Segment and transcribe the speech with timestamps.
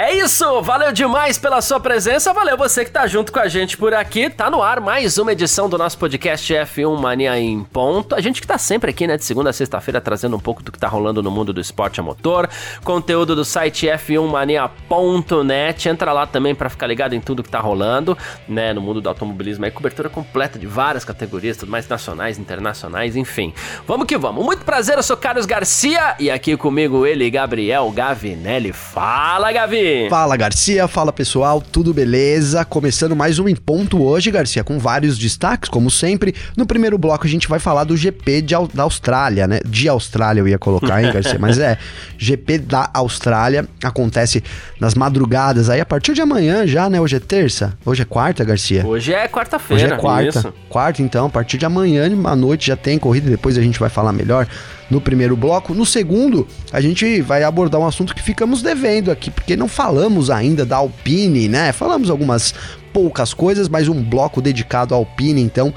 [0.00, 3.76] É isso, valeu demais pela sua presença, valeu você que tá junto com a gente
[3.76, 4.30] por aqui.
[4.30, 8.14] Tá no ar mais uma edição do nosso podcast F1 Mania em ponto.
[8.14, 10.70] A gente que tá sempre aqui, né, de segunda a sexta-feira trazendo um pouco do
[10.70, 12.48] que tá rolando no mundo do esporte a motor,
[12.84, 15.88] conteúdo do site f1mania.net.
[15.88, 18.16] Entra lá também para ficar ligado em tudo que tá rolando,
[18.48, 23.16] né, no mundo do automobilismo, aí cobertura completa de várias categorias, tudo mais nacionais, internacionais,
[23.16, 23.52] enfim.
[23.84, 24.44] Vamos que vamos.
[24.44, 28.72] Muito prazer, eu sou Carlos Garcia e aqui comigo ele, Gabriel Gavinelli.
[28.72, 29.87] Fala, Gavi.
[30.10, 32.64] Fala Garcia, fala pessoal, tudo beleza?
[32.64, 36.34] Começando mais um Em Ponto hoje, Garcia, com vários destaques, como sempre.
[36.56, 39.60] No primeiro bloco a gente vai falar do GP de, da Austrália, né?
[39.64, 41.38] De Austrália eu ia colocar, hein, Garcia?
[41.38, 41.78] Mas é,
[42.18, 44.42] GP da Austrália acontece
[44.80, 47.00] nas madrugadas aí a partir de amanhã já, né?
[47.00, 47.76] Hoje é terça?
[47.84, 48.86] Hoje é quarta, Garcia?
[48.86, 49.84] Hoje é quarta-feira.
[49.84, 50.38] Hoje é quarta.
[50.38, 50.54] Isso.
[50.68, 53.88] Quarta, então, a partir de amanhã à noite já tem corrida, depois a gente vai
[53.88, 54.46] falar melhor
[54.90, 55.74] no primeiro bloco.
[55.74, 60.30] No segundo, a gente vai abordar um assunto que ficamos devendo aqui, porque não falamos
[60.30, 61.72] ainda da Alpine, né?
[61.72, 62.54] Falamos algumas
[62.92, 65.72] poucas coisas, mas um bloco dedicado à Alpine, então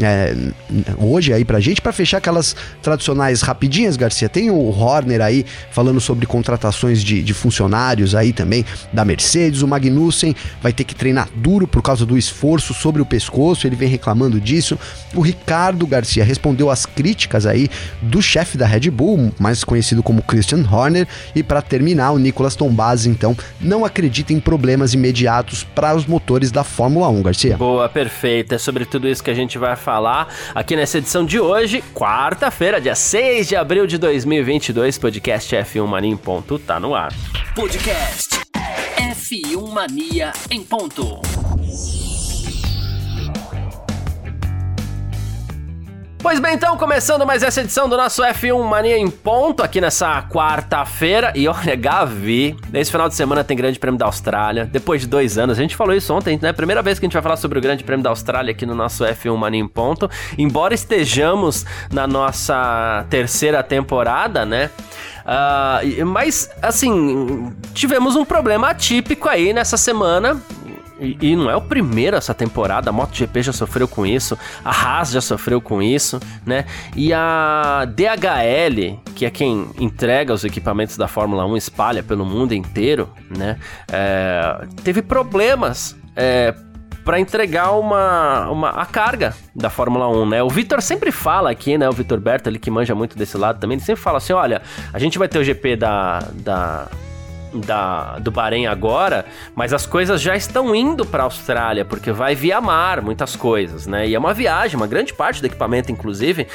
[0.00, 0.34] é,
[0.98, 4.28] hoje aí pra gente, para fechar aquelas tradicionais rapidinhas, Garcia.
[4.28, 9.62] Tem o Horner aí falando sobre contratações de, de funcionários aí também da Mercedes.
[9.62, 13.76] O Magnussen vai ter que treinar duro por causa do esforço sobre o pescoço, ele
[13.76, 14.78] vem reclamando disso.
[15.14, 17.68] O Ricardo Garcia respondeu às críticas aí
[18.02, 21.06] do chefe da Red Bull, mais conhecido como Christian Horner.
[21.34, 26.50] E para terminar, o Nicolas Tombazzi, então, não acredita em problemas imediatos para os motores
[26.50, 27.56] da Fórmula 1, Garcia.
[27.56, 28.54] Boa, perfeito.
[28.54, 32.80] É sobre tudo isso que a gente vai falar aqui nessa edição de hoje, quarta-feira,
[32.80, 37.12] dia 6 de abril de 2022, podcast F1 Mania em ponto tá no ar.
[37.54, 38.40] Podcast
[39.14, 41.20] F1 Mania em ponto.
[46.26, 50.20] Pois bem, então, começando mais essa edição do nosso F1 Mania em ponto, aqui nessa
[50.24, 51.32] quarta-feira.
[51.36, 54.64] E olha, Gavi, nesse final de semana tem Grande Prêmio da Austrália.
[54.64, 56.52] Depois de dois anos, a gente falou isso ontem, né?
[56.52, 58.74] Primeira vez que a gente vai falar sobre o Grande Prêmio da Austrália aqui no
[58.74, 60.10] nosso F1 Mania em ponto.
[60.36, 64.68] Embora estejamos na nossa terceira temporada, né?
[65.26, 70.42] Uh, mas, assim, tivemos um problema atípico aí nessa semana.
[70.98, 74.70] E, e, não é o primeiro essa temporada, a MotoGP já sofreu com isso, a
[74.70, 76.64] Haas já sofreu com isso, né?
[76.96, 82.54] E a DHL, que é quem entrega os equipamentos da Fórmula 1, espalha pelo mundo
[82.54, 83.58] inteiro, né?
[83.92, 86.54] É, teve problemas é,
[87.04, 90.42] para entregar uma, uma a carga da Fórmula 1, né?
[90.42, 91.88] O Vitor sempre fala aqui, né?
[91.88, 94.60] O Vitor Berto, ele que manja muito desse lado também, ele sempre fala assim: olha,
[94.92, 96.88] a gente vai ter o GP da, da
[97.52, 99.24] da, do Bahrein agora,
[99.54, 103.86] mas as coisas já estão indo para a Austrália, porque vai via mar muitas coisas,
[103.86, 104.08] né?
[104.08, 106.46] E é uma viagem, uma grande parte do equipamento, inclusive,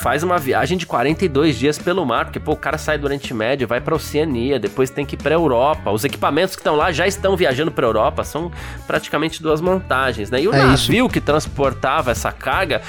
[0.00, 3.32] faz uma viagem de 42 dias pelo mar, porque pô, o cara sai do Oriente
[3.34, 5.90] Médio, vai para Oceania, depois tem que ir para Europa.
[5.90, 8.50] Os equipamentos que estão lá já estão viajando para Europa, são
[8.86, 10.42] praticamente duas montagens, né?
[10.42, 11.12] E o é navio isso.
[11.12, 12.82] que transportava essa carga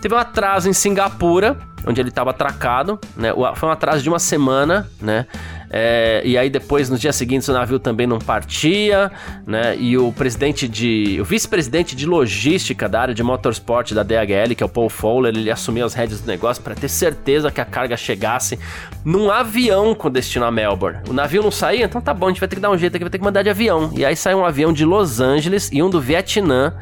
[0.00, 3.32] teve um atraso em Singapura, onde ele estava atracado, né?
[3.54, 5.26] Foi um atraso de uma semana, né?
[5.70, 9.10] É, e aí depois, nos dias seguintes, o navio também não partia,
[9.46, 9.76] né?
[9.78, 11.18] E o presidente de.
[11.20, 15.32] O vice-presidente de logística da área de motorsport da DHL, que é o Paul Fowler,
[15.34, 18.58] ele assumiu as rédeas do negócio para ter certeza que a carga chegasse
[19.04, 20.98] num avião com destino a Melbourne.
[21.08, 22.96] O navio não saía, então tá bom, a gente vai ter que dar um jeito
[22.96, 23.92] aqui, vai ter que mandar de avião.
[23.94, 26.74] E aí sai um avião de Los Angeles e um do Vietnã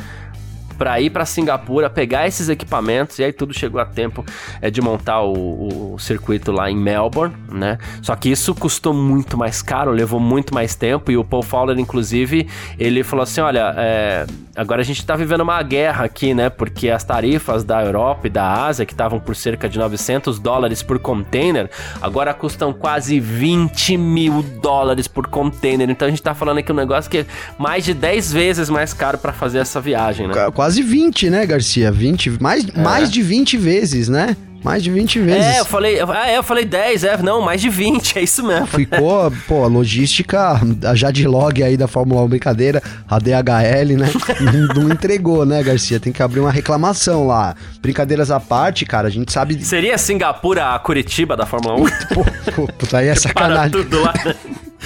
[0.79, 4.25] para ir para Singapura, pegar esses equipamentos e aí tudo chegou a tempo
[4.63, 7.79] é, de montar o, o, circuito lá em Melbourne, né?
[8.01, 11.79] Só que isso custou muito mais caro, levou muito mais tempo e o Paul Fowler,
[11.79, 16.49] inclusive, ele falou assim, olha, é, agora a gente tá vivendo uma guerra aqui, né?
[16.49, 20.83] Porque as tarifas da Europa e da Ásia, que estavam por cerca de 900 dólares
[20.83, 21.69] por container,
[22.01, 25.91] agora custam quase 20 mil dólares por container.
[25.91, 27.27] Então a gente tá falando aqui um negócio que é
[27.59, 30.35] mais de 10 vezes mais caro para fazer essa viagem, né?
[30.69, 31.91] Quase 20, né, Garcia?
[31.91, 32.79] 20, mais, é.
[32.79, 34.37] mais de 20 vezes, né?
[34.63, 35.47] Mais de 20 vezes.
[35.47, 38.45] É, eu falei, ah, é, eu falei 10, é, não, mais de 20, é isso
[38.45, 38.67] mesmo.
[38.67, 44.11] Ficou, pô, a logística, a Jadlog aí da Fórmula 1 brincadeira, a DHL, né?
[44.53, 45.99] não, não, entregou, né, Garcia?
[45.99, 47.55] Tem que abrir uma reclamação lá.
[47.81, 49.65] Brincadeiras à parte, cara, a gente sabe.
[49.65, 51.85] Seria Singapura a Curitiba da Fórmula 1?
[52.15, 52.25] Pô,
[52.55, 53.71] pô, pô, aí é sacanagem.
[53.71, 54.13] tudo lá.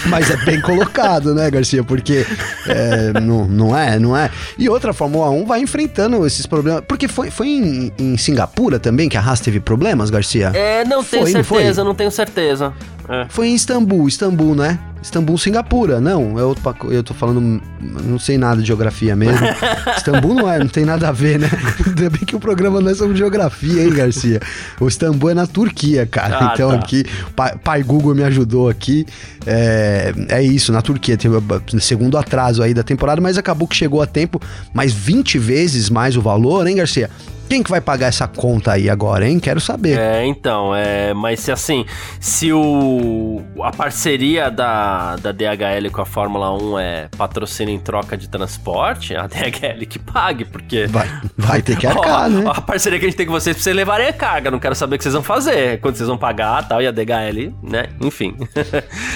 [0.07, 1.85] Mas é bem colocado, né, Garcia?
[1.85, 2.27] Porque
[2.67, 4.31] é, não, não é, não é.
[4.59, 6.83] E outra, Fórmula 1 vai enfrentando esses problemas.
[6.87, 10.51] Porque foi, foi em, em Singapura também que a Haas teve problemas, Garcia?
[10.55, 12.73] É, não tenho foi, certeza, não, não tenho certeza.
[13.09, 13.27] É.
[13.29, 14.79] Foi em Istambul, Istambul, né?
[15.03, 16.01] Istambul, Singapura.
[16.01, 16.57] Não, eu,
[16.91, 19.45] eu tô falando, não sei nada de geografia mesmo.
[19.99, 21.51] Istambul não é, não tem nada a ver, né?
[21.85, 24.41] Ainda bem que o programa não é sobre geografia, hein, Garcia?
[24.81, 26.39] O Istambul é na Turquia, cara.
[26.39, 26.77] Ah, então tá.
[26.77, 27.05] aqui,
[27.35, 29.05] pai, pai, Google me ajudou aqui.
[29.45, 31.17] É, é isso, na Turquia.
[31.17, 31.37] Teve
[31.81, 34.41] segundo atraso aí da temporada, mas acabou que chegou a tempo,
[34.73, 37.11] mais 20 vezes mais o valor, hein, Garcia?
[37.53, 39.39] Quem que vai pagar essa conta aí agora, hein?
[39.39, 39.99] Quero saber.
[39.99, 41.85] É, então, é, mas se assim,
[42.19, 42.92] se o
[43.63, 49.15] a parceria da, da DHL com a Fórmula 1 é patrocínio em troca de transporte,
[49.15, 52.51] a DHL que pague, porque vai, vai ter que arcar, ó, né?
[52.53, 54.75] A parceria que a gente tem com vocês pra vocês levarem a carga, não quero
[54.75, 57.89] saber o que vocês vão fazer, quando vocês vão pagar, tal, e a DHL, né?
[58.01, 58.37] Enfim.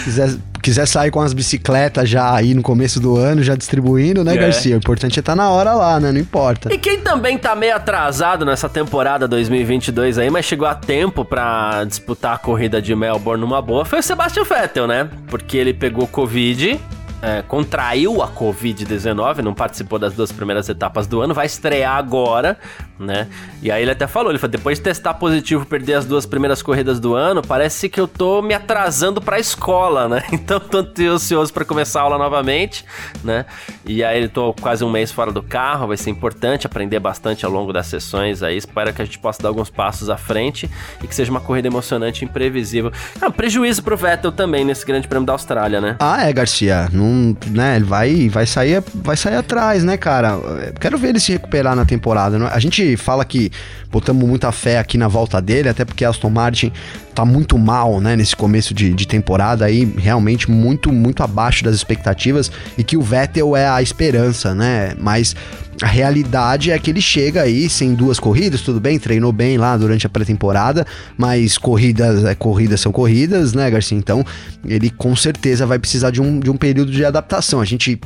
[0.05, 4.35] Quiser quiser sair com as bicicletas já aí no começo do ano, já distribuindo, né,
[4.35, 4.37] é.
[4.37, 4.75] Garcia?
[4.75, 6.11] O importante é estar tá na hora lá, né?
[6.11, 6.75] Não importa.
[6.75, 11.85] E quem também tá meio atrasado nessa temporada 2022 aí, mas chegou a tempo para
[11.85, 15.09] disputar a corrida de Melbourne numa boa, foi o Sebastian Vettel, né?
[15.29, 16.81] Porque ele pegou Covid
[17.23, 22.59] é, contraiu a Covid-19, não participou das duas primeiras etapas do ano, vai estrear agora,
[22.99, 23.29] né?
[23.63, 26.63] E aí ele até falou, ele falou, depois de testar positivo, perder as duas primeiras
[26.63, 30.23] corridas do ano, parece que eu tô me atrasando pra escola, né?
[30.47, 32.85] Então tô ansioso para começar a aula novamente,
[33.25, 33.47] né?
[33.85, 37.45] E aí eu tô quase um mês fora do carro, vai ser importante aprender bastante
[37.45, 40.71] ao longo das sessões aí, espero que a gente possa dar alguns passos à frente
[41.03, 42.93] e que seja uma corrida emocionante e imprevisível.
[43.21, 45.97] Ah, prejuízo pro Vettel também nesse grande prêmio da Austrália, né?
[45.99, 50.39] Ah, é, Garcia, não né, ele vai, vai, sair, vai sair atrás, né, cara?
[50.81, 52.39] Quero ver ele se recuperar na temporada.
[52.39, 52.49] Né?
[52.53, 53.51] A gente fala que
[53.91, 56.71] botamos muita fé aqui na volta dele, até porque Aston Martin
[57.15, 61.75] tá muito mal, né, nesse começo de, de temporada aí, realmente muito, muito abaixo das
[61.75, 64.95] expectativas e que o Vettel é a esperança, né?
[65.01, 65.35] Mas
[65.83, 69.77] a realidade é que ele chega aí sem duas corridas, tudo bem, treinou bem lá
[69.77, 70.87] durante a pré-temporada,
[71.17, 73.97] mas corridas, é, corridas são corridas, né, Garcia?
[73.97, 74.25] Então,
[74.65, 77.61] ele com certeza vai precisar de um, de um período de adaptação.
[77.61, 77.99] A gente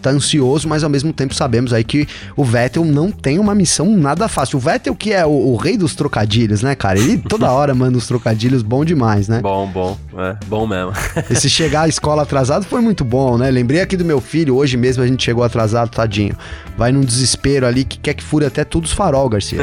[0.00, 2.06] tá ansioso, mas ao mesmo tempo sabemos aí que
[2.36, 4.58] o Vettel não tem uma missão nada fácil.
[4.58, 6.98] O Vettel que é o, o rei dos trocadilhos, né, cara?
[6.98, 9.40] Ele toda hora manda os trocadilhos bom demais, né?
[9.40, 9.98] Bom, bom.
[10.16, 10.92] É, bom mesmo.
[11.30, 13.50] Esse chegar à escola atrasado foi muito bom, né?
[13.50, 16.36] Lembrei aqui do meu filho, hoje mesmo a gente chegou atrasado, tadinho.
[16.76, 19.60] Vai num desespero ali que quer que fure até todos os farol, Garcia.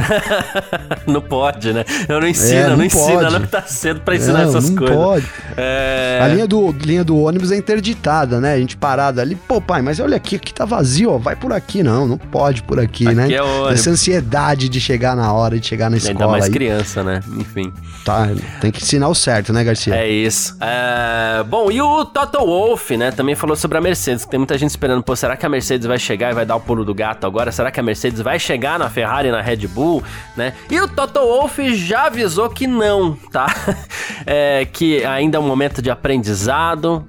[1.08, 1.84] não pode, né?
[2.08, 4.78] Eu não ensino, é, não, não ensino, não tá cedo pra ensinar não, essas não
[4.78, 4.96] coisas.
[4.96, 5.26] Não pode.
[5.58, 6.20] É...
[6.22, 8.54] A linha do, linha do ônibus é interditada, né?
[8.54, 11.52] A gente parado ali, pô, pai, mas olha aqui, aqui tá vazio, ó, vai por
[11.52, 13.28] aqui, não, não pode por aqui, aqui né?
[13.32, 16.16] É Essa ansiedade de chegar na hora, de chegar na escola.
[16.16, 16.52] Ainda mais aí.
[16.52, 17.20] criança, né?
[17.38, 17.72] Enfim.
[18.06, 18.30] Tá,
[18.62, 19.96] tem que ensinar o certo, né, Garcia?
[19.96, 20.58] É isso.
[20.60, 21.44] É...
[21.44, 24.70] Bom, e o Toto Wolff, né, também falou sobre a Mercedes, que tem muita gente
[24.70, 27.28] esperando, pô, será que a Mercedes vai chegar e vai dar o pulo do gato
[27.28, 27.52] agora?
[27.52, 30.04] Será que a Mercedes vai chegar na Ferrari e na Red Bull,
[30.36, 30.54] né?
[30.70, 33.48] E o Toto Wolff já avisou que não, tá?
[34.26, 37.06] É, que ainda é um momento de aprendizado,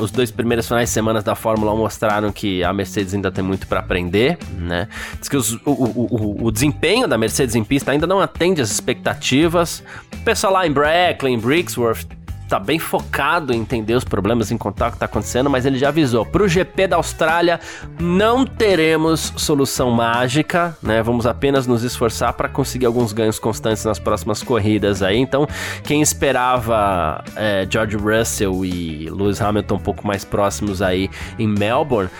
[0.00, 3.44] os dois primeiros finais de semana da Fórmula 1 mostraram que a Mercedes ainda tem
[3.44, 4.88] muito para aprender, né?
[5.18, 8.60] Diz que os, o, o, o, o, desempenho da Mercedes em pista ainda não atende
[8.60, 9.82] às expectativas.
[10.12, 12.06] O pessoal lá em Brackley, em Brixworth,
[12.52, 15.78] tá bem focado em entender os problemas, em contar o que tá acontecendo, mas ele
[15.78, 16.26] já avisou.
[16.26, 17.58] Pro GP da Austrália
[17.98, 21.02] não teremos solução mágica, né?
[21.02, 25.16] Vamos apenas nos esforçar para conseguir alguns ganhos constantes nas próximas corridas aí.
[25.16, 25.48] Então,
[25.82, 32.10] quem esperava é, George Russell e Lewis Hamilton um pouco mais próximos aí em Melbourne,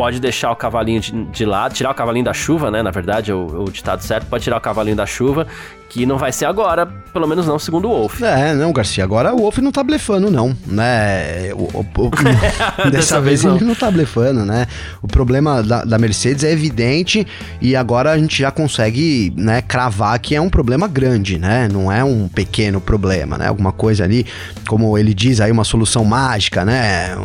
[0.00, 2.82] pode deixar o cavalinho de, de, lado, tirar o cavalinho da chuva, né?
[2.82, 5.46] Na verdade, é o, o ditado certo, pode tirar o cavalinho da chuva
[5.90, 8.22] que não vai ser agora, pelo menos não segundo o Wolf.
[8.22, 11.52] É, não, Garcia, agora o Wolf não tá blefando, não, né?
[11.52, 12.10] O, o, o,
[12.78, 13.56] dessa, dessa, vez não.
[13.56, 14.66] ele não tá blefando, né?
[15.02, 17.26] O problema da, da, Mercedes é evidente
[17.60, 21.68] e agora a gente já consegue, né, cravar que é um problema grande, né?
[21.70, 23.48] Não é um pequeno problema, né?
[23.48, 24.24] Alguma coisa ali,
[24.68, 27.16] como ele diz aí, uma solução mágica, né?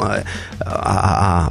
[0.66, 1.50] a, a a,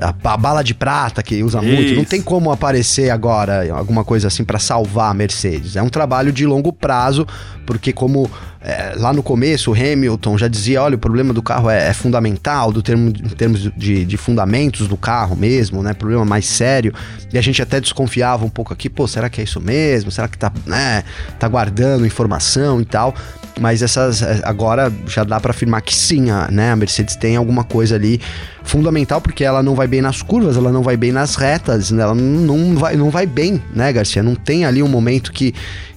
[0.00, 1.68] a, bala de prata que usa Isso.
[1.68, 1.94] muito.
[1.94, 5.76] Não tem como aparecer agora alguma coisa assim para salvar a Mercedes.
[5.76, 7.26] É um trabalho de longo prazo,
[7.64, 8.30] porque como
[8.66, 11.92] é, lá no começo o Hamilton já dizia, olha, o problema do carro é, é
[11.92, 15.94] fundamental, do termo, em termos de, de, fundamentos do carro mesmo, né?
[15.94, 16.92] Problema mais sério.
[17.32, 20.10] E a gente até desconfiava um pouco aqui, pô, será que é isso mesmo?
[20.10, 21.04] Será que tá, né,
[21.38, 23.14] tá guardando informação e tal?
[23.60, 27.36] Mas essas é, agora já dá para afirmar que sim, a, né, a Mercedes tem
[27.36, 28.20] alguma coisa ali
[28.64, 32.14] fundamental porque ela não vai bem nas curvas, ela não vai bem nas retas, ela
[32.14, 34.24] não vai, não vai bem, né, Garcia?
[34.24, 35.54] Não tem ali um momento que,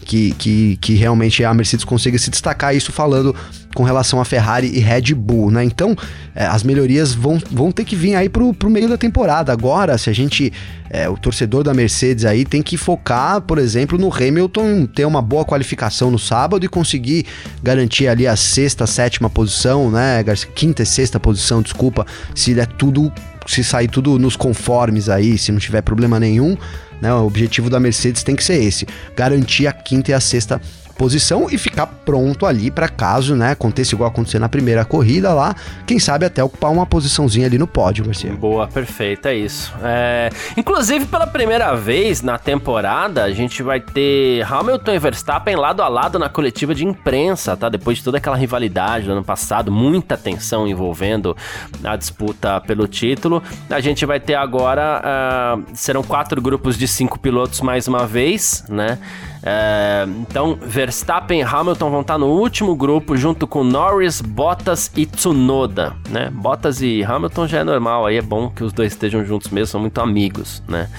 [0.09, 3.35] que, que, que realmente a Mercedes consiga se destacar, isso falando
[3.75, 5.63] com relação a Ferrari e Red Bull, né?
[5.63, 5.95] Então,
[6.35, 9.51] é, as melhorias vão, vão ter que vir aí pro, pro meio da temporada.
[9.51, 10.51] Agora, se a gente,
[10.89, 15.21] é, o torcedor da Mercedes aí tem que focar, por exemplo, no Hamilton ter uma
[15.21, 17.25] boa qualificação no sábado e conseguir
[17.61, 20.23] garantir ali a sexta, sétima posição, né?
[20.55, 23.11] Quinta e sexta posição, desculpa, se der tudo,
[23.45, 26.57] se sair tudo nos conformes aí, se não tiver problema nenhum.
[27.01, 27.13] Né?
[27.13, 30.61] O objetivo da Mercedes tem que ser esse: garantir a quinta e a sexta
[30.99, 35.55] posição e ficar pronto ali para caso, né, aconteça igual aconteceu na primeira corrida lá,
[35.87, 38.33] quem sabe até ocupar uma posiçãozinha ali no pódio, Garcia.
[38.33, 39.73] Boa, perfeito, é isso.
[39.81, 40.29] É...
[40.57, 45.87] Inclusive, pela primeira vez na temporada, a gente vai ter Hamilton e Verstappen lado a
[45.87, 47.69] lado na coletiva de imprensa, tá?
[47.69, 51.33] Depois de toda aquela rivalidade do ano passado, muita tensão envolvendo
[51.81, 57.17] a disputa pelo título, a gente vai ter agora, uh, serão quatro grupos de cinco
[57.17, 58.97] pilotos mais uma vez, né?
[59.41, 65.05] É, então, Verstappen e Hamilton vão estar no último grupo junto com Norris, Bottas e
[65.05, 66.29] Tsunoda, né?
[66.29, 69.67] Bottas e Hamilton já é normal, aí é bom que os dois estejam juntos mesmo,
[69.67, 70.89] são muito amigos, né?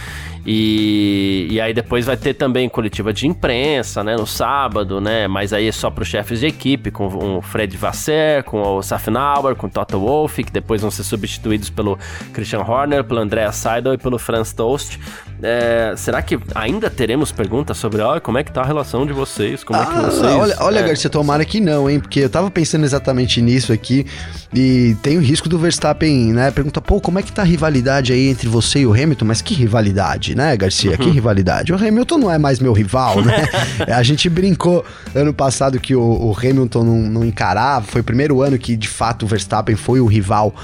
[0.46, 5.52] E, e aí depois vai ter também coletiva de imprensa, né, no sábado, né, mas
[5.52, 7.06] aí é só para os chefes de equipe, com
[7.36, 11.70] o Fred Vasser, com o Safnauer, com o Toto Wolff, que depois vão ser substituídos
[11.70, 11.98] pelo
[12.32, 14.98] Christian Horner, pelo Andrea Seidel e pelo Franz Toast.
[15.42, 19.12] É, será que ainda teremos perguntas sobre oh, como é que tá a relação de
[19.12, 19.64] vocês?
[19.64, 20.34] Como ah, é que ah, vocês.
[20.34, 20.82] Olha, olha é...
[20.82, 21.98] Garcia, tomara que não, hein?
[21.98, 24.06] Porque eu tava pensando exatamente nisso aqui.
[24.52, 26.50] E tem o risco do Verstappen, né?
[26.50, 29.24] Pergunta, pô, como é que tá a rivalidade aí entre você e o Hamilton?
[29.24, 30.92] Mas que rivalidade, né, Garcia?
[30.92, 30.96] Uhum.
[30.96, 31.72] Que rivalidade?
[31.72, 33.48] O Hamilton não é mais meu rival, né?
[33.88, 34.84] a gente brincou
[35.14, 37.86] ano passado que o, o Hamilton não, não encarava.
[37.86, 40.54] Foi o primeiro ano que, de fato, o Verstappen foi o rival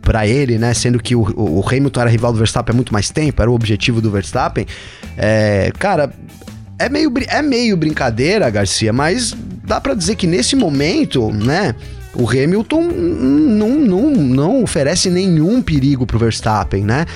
[0.00, 0.72] para ele, né?
[0.72, 3.54] Sendo que o, o, Hamilton era rival do Verstappen há muito mais tempo, era o
[3.54, 4.66] objetivo do Verstappen.
[5.16, 6.10] É, cara,
[6.78, 11.74] é meio, é meio brincadeira, Garcia, mas dá para dizer que nesse momento, né?
[12.16, 17.06] O Hamilton não, não, não oferece nenhum perigo pro Verstappen, né?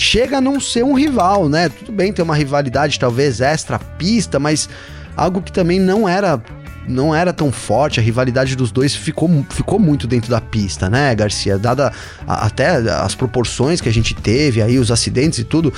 [0.00, 1.68] Chega a não ser um rival, né?
[1.68, 4.68] Tudo bem ter uma rivalidade talvez extra pista, mas
[5.16, 6.40] algo que também não era
[6.86, 11.14] não era tão forte, a rivalidade dos dois ficou, ficou muito dentro da pista, né,
[11.14, 11.58] Garcia?
[11.58, 11.92] Dada
[12.26, 15.74] a, até as proporções que a gente teve aí, os acidentes e tudo,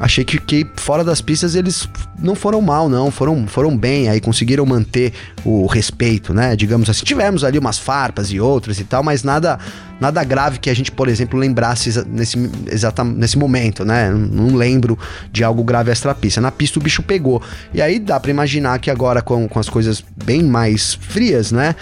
[0.00, 1.86] achei que, fora das pistas eles
[2.18, 5.12] não foram mal, não, foram, foram bem, aí conseguiram manter
[5.44, 6.56] o respeito, né?
[6.56, 9.58] Digamos assim, tivemos ali umas farpas e outras e tal, mas nada
[10.00, 12.38] nada grave que a gente, por exemplo, lembrasse nesse,
[12.72, 14.10] exata, nesse momento, né?
[14.10, 14.98] Não lembro
[15.30, 16.40] de algo grave extra pista.
[16.40, 17.42] Na pista o bicho pegou.
[17.74, 21.76] E aí dá para imaginar que agora com, com as coisas bem mais frias, né?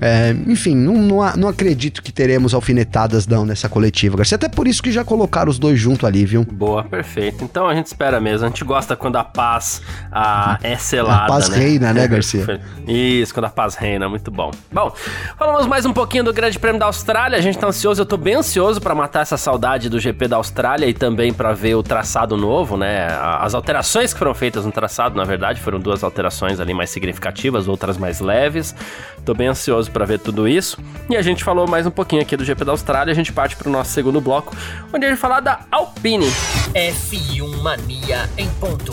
[0.00, 4.36] É, enfim, não, não, não, acredito que teremos alfinetadas não nessa coletiva, Garcia.
[4.36, 6.44] Até por isso que já colocaram os dois junto ali, viu?
[6.44, 7.42] Boa, perfeito.
[7.42, 8.46] Então a gente espera mesmo.
[8.46, 11.24] A gente gosta quando a paz a, é selada.
[11.24, 11.58] A paz né?
[11.58, 12.60] reina, né, Garcia?
[12.86, 14.50] Isso, quando a paz reina, muito bom.
[14.72, 14.92] Bom,
[15.36, 17.36] falamos mais um pouquinho do Grande Prêmio da Austrália.
[17.36, 20.36] A gente tá ansioso, eu tô bem ansioso para matar essa saudade do GP da
[20.36, 23.08] Austrália e também para ver o traçado novo, né?
[23.20, 27.66] As alterações que foram feitas no traçado, na verdade, foram duas alterações ali mais significativas,
[27.66, 28.74] outras mais leves.
[29.28, 30.78] Tô bem ansioso para ver tudo isso.
[31.10, 33.12] E a gente falou mais um pouquinho aqui do GP da Austrália.
[33.12, 34.56] A gente parte para o nosso segundo bloco,
[34.90, 36.24] onde a gente falar da Alpine.
[36.72, 38.90] F1 Mania em ponto.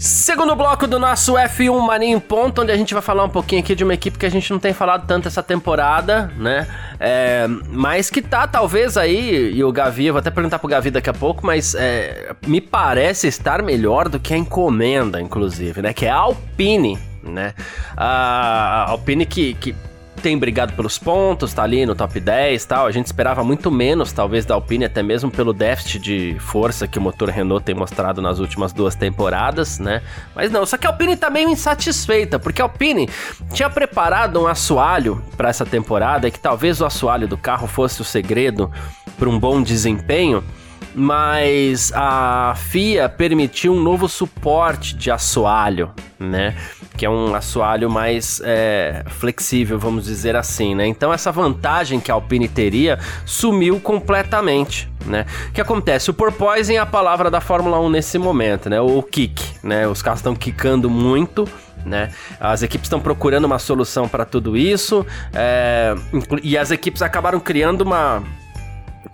[0.00, 3.60] Segundo bloco do nosso F1 Mania em Ponto, onde a gente vai falar um pouquinho
[3.60, 6.66] aqui de uma equipe que a gente não tem falado tanto essa temporada, né?
[6.98, 10.90] É, mas que tá talvez aí, e o Gavi, eu vou até perguntar pro Gavi
[10.90, 15.92] daqui a pouco, mas é, me parece estar melhor do que a encomenda, inclusive, né?
[15.92, 17.52] Que é a Alpine, né?
[17.94, 19.74] A Alpine que, que
[20.20, 22.86] tem brigado pelos pontos, tá ali no top 10 tal.
[22.86, 26.98] A gente esperava muito menos, talvez, da Alpine, até mesmo pelo déficit de força que
[26.98, 30.02] o motor Renault tem mostrado nas últimas duas temporadas, né?
[30.34, 33.08] Mas não, só que a Alpine tá meio insatisfeita, porque a Alpine
[33.52, 38.00] tinha preparado um assoalho para essa temporada e que talvez o assoalho do carro fosse
[38.00, 38.70] o segredo
[39.18, 40.44] para um bom desempenho
[40.94, 46.56] mas a FIA permitiu um novo suporte de assoalho, né?
[46.96, 50.86] Que é um assoalho mais é, flexível, vamos dizer assim, né?
[50.86, 55.26] Então essa vantagem que a Alpine teria sumiu completamente, né?
[55.48, 56.10] O que acontece?
[56.10, 58.80] O porpoising é a palavra da Fórmula 1 nesse momento, né?
[58.80, 59.86] O kick, né?
[59.86, 61.48] Os carros estão quicando muito,
[61.84, 62.10] né?
[62.38, 65.94] As equipes estão procurando uma solução para tudo isso é,
[66.42, 68.22] e as equipes acabaram criando uma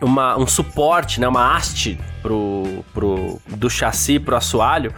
[0.01, 4.93] uma, um suporte, né, uma haste pro, pro, do chassi pro assoalho.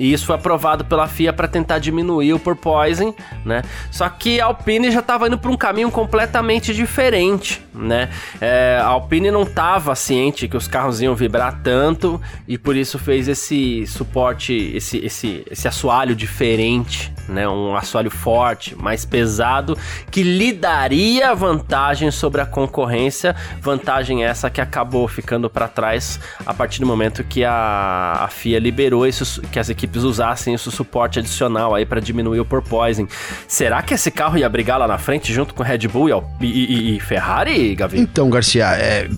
[0.00, 3.60] E isso foi aprovado pela FIA para tentar diminuir o porpoising, né?
[3.90, 8.08] Só que a Alpine já estava indo para um caminho completamente diferente, né?
[8.40, 12.18] É, a Alpine não estava ciente que os carros iam vibrar tanto
[12.48, 17.46] e por isso fez esse suporte, esse, esse, esse assoalho diferente, né?
[17.46, 19.76] Um assoalho forte, mais pesado,
[20.10, 26.54] que lhe daria vantagem sobre a concorrência, vantagem essa que acabou ficando para trás a
[26.54, 30.70] partir do momento que a, a FIA liberou esses, que as equipes equipes usassem esse
[30.70, 33.08] suporte adicional aí para diminuir o porpoising.
[33.48, 36.08] Será que esse carro ia brigar lá na frente junto com Red Bull
[36.40, 37.98] e, e, e Ferrari, Gavi?
[37.98, 39.08] Então, Garcia, é,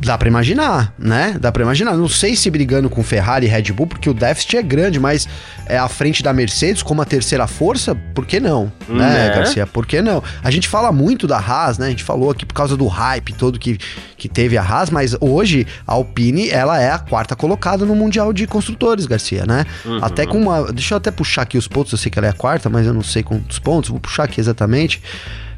[0.00, 1.36] dá para imaginar, né?
[1.40, 1.96] Dá para imaginar.
[1.96, 5.28] Não sei se brigando com Ferrari e Red Bull, porque o déficit é grande, mas
[5.66, 8.72] é à frente da Mercedes como a terceira força, por que não?
[8.88, 9.66] Né, né, Garcia?
[9.66, 10.22] Por que não?
[10.42, 11.86] A gente fala muito da Haas, né?
[11.86, 13.78] A gente falou aqui por causa do hype todo que,
[14.22, 18.32] que teve a Haas, mas hoje a Alpine, ela é a quarta colocada no Mundial
[18.32, 19.66] de Construtores, Garcia, né?
[19.84, 19.98] Uhum.
[20.00, 20.72] Até com uma...
[20.72, 22.86] Deixa eu até puxar aqui os pontos, eu sei que ela é a quarta, mas
[22.86, 25.02] eu não sei quantos pontos, vou puxar aqui exatamente.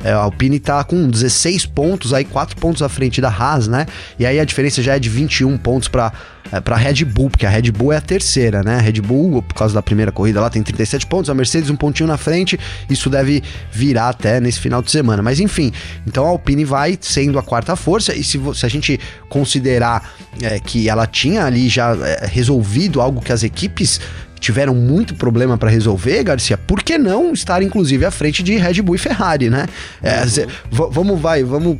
[0.02, 3.86] É, a Alpine tá com 16 pontos, aí 4 pontos à frente da Haas, né?
[4.18, 6.12] E aí a diferença já é de 21 pontos para
[6.52, 8.76] é, para Red Bull, porque a Red Bull é a terceira, né?
[8.76, 11.76] A Red Bull, por causa da primeira corrida lá, tem 37 pontos, a Mercedes um
[11.76, 12.58] pontinho na frente,
[12.88, 15.22] isso deve virar até nesse final de semana.
[15.22, 15.72] Mas enfim,
[16.06, 20.60] então a Alpine vai sendo a quarta força, e se, se a gente considerar é,
[20.60, 24.00] que ela tinha ali já é, resolvido algo que as equipes
[24.44, 28.82] tiveram muito problema para resolver, Garcia, por que não estar inclusive à frente de Red
[28.82, 29.66] Bull e Ferrari, né?
[30.02, 30.90] É, uhum.
[30.90, 31.78] Vamos, vai, vamos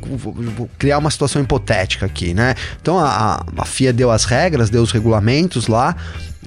[0.79, 2.55] criar uma situação hipotética aqui, né?
[2.81, 5.95] Então a, a FIA deu as regras, deu os regulamentos lá,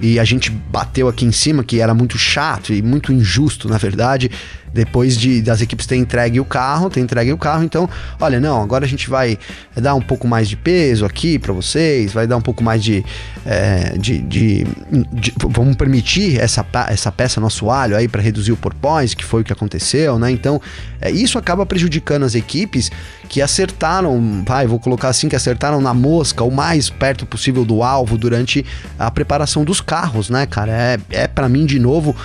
[0.01, 3.77] e a gente bateu aqui em cima que era muito chato e muito injusto, na
[3.77, 4.29] verdade,
[4.73, 8.61] depois de das equipes terem entregue o carro, ter entregue o carro, então, olha, não,
[8.61, 9.37] agora a gente vai
[9.75, 13.03] dar um pouco mais de peso aqui para vocês, vai dar um pouco mais de,
[13.45, 14.63] é, de, de,
[15.11, 19.41] de, vamos permitir essa, essa peça no assoalho aí para reduzir o porpoise, que foi
[19.41, 20.31] o que aconteceu, né?
[20.31, 20.61] Então,
[21.01, 22.91] é, isso acaba prejudicando as equipes
[23.27, 27.83] que acertaram, vai, vou colocar assim, que acertaram na mosca o mais perto possível do
[27.83, 28.65] alvo durante
[28.97, 30.71] a preparação dos carros, né, cara?
[30.71, 32.15] É, é para mim, de novo,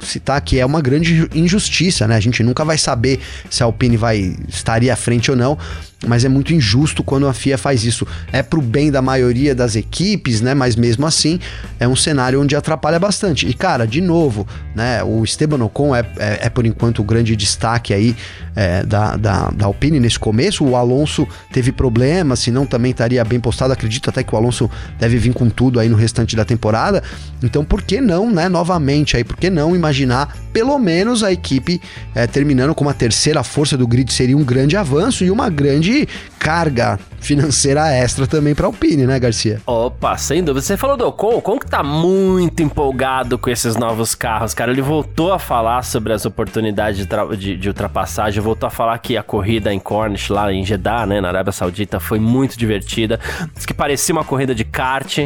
[0.00, 2.16] citar que é uma grande injustiça, né?
[2.16, 5.58] A gente nunca vai saber se a Alpine vai estaria à frente ou não,
[6.06, 8.06] mas é muito injusto quando a FIA faz isso.
[8.32, 10.54] É pro bem da maioria das equipes, né?
[10.54, 11.38] Mas mesmo assim,
[11.78, 13.46] é um cenário onde atrapalha bastante.
[13.46, 15.02] E, cara, de novo, né?
[15.04, 18.16] O Esteban Ocon é, é, é por enquanto o grande destaque aí
[18.56, 20.64] é, da, da, da Alpine nesse começo.
[20.64, 23.72] O Alonso teve problemas, senão também estaria bem postado.
[23.72, 27.02] Acredito até que o Alonso deve vir com tudo aí no restante da temporada.
[27.42, 28.48] Então, por que não, né?
[28.48, 31.80] Novamente aí, por que não imaginar pelo menos a equipe
[32.14, 36.06] é, terminando com uma terceira força do grid seria um grande avanço e uma grande
[36.38, 39.60] carga financeira extra também para Alpine, né, Garcia?
[39.66, 40.60] Opa, sem dúvida.
[40.60, 44.70] Você falou do Ocon, o Ocon que tá muito empolgado com esses novos carros, cara.
[44.72, 49.16] Ele voltou a falar sobre as oportunidades de, de, de ultrapassagem, voltou a falar que
[49.16, 53.20] a corrida em Cornish, lá em Jeddah, né, na Arábia Saudita, foi muito divertida.
[53.54, 55.18] Diz que parecia uma corrida de kart,